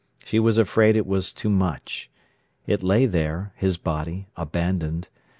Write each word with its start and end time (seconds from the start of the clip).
She 0.25 0.39
was 0.39 0.57
afraid 0.57 0.95
it 0.97 1.05
was 1.05 1.31
too 1.31 1.51
much. 1.51 2.09
It 2.65 2.81
lay 2.81 3.05
there, 3.05 3.53
his 3.55 3.77
body, 3.77 4.29
abandoned. 4.35 5.09